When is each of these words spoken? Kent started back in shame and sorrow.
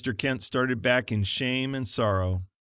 Kent 0.17 0.41
started 0.41 0.81
back 0.81 1.11
in 1.11 1.23
shame 1.23 1.75
and 1.75 1.87
sorrow. 1.87 2.41